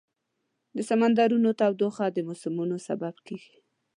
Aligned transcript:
د 0.75 0.77
سمندرونو 0.89 1.49
تودوخه 1.59 2.05
د 2.11 2.17
موسمونو 2.27 2.75
سبب 2.87 3.15
کېږي. 3.27 3.55